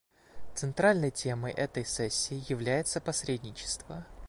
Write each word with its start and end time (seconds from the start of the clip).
Центральной 0.55 1.11
темой 1.11 1.51
этой 1.53 1.85
сессии 1.85 2.43
является 2.51 2.99
посредничество. 2.99 4.07